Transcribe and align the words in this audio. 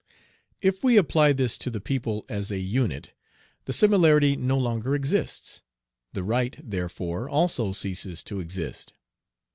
If 0.61 0.83
we 0.83 0.97
apply 0.97 1.31
this 1.33 1.59
to 1.59 1.69
the 1.69 1.79
people 1.79 2.25
as 2.27 2.49
a 2.49 2.57
unit, 2.57 3.13
the 3.65 3.71
similarity 3.71 4.35
no 4.35 4.57
longer 4.57 4.95
exists. 4.95 5.61
The 6.13 6.23
right, 6.23 6.55
therefore, 6.59 7.29
also 7.29 7.71
ceases 7.71 8.23
to 8.23 8.39
exist. 8.39 8.93